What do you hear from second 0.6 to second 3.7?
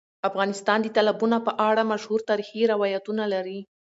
د تالابونه په اړه مشهور تاریخی روایتونه لري.